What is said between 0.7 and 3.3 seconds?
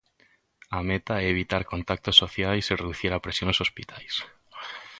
A meta é evitar contactos sociais e reducir a